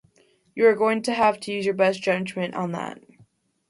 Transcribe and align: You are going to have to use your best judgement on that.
You 0.55 0.65
are 0.65 0.73
going 0.73 1.03
to 1.03 1.13
have 1.13 1.39
to 1.41 1.51
use 1.53 1.63
your 1.63 1.75
best 1.75 2.01
judgement 2.01 2.55
on 2.55 2.71
that. 2.71 3.03